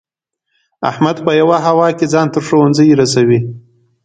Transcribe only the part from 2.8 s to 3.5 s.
رسوي.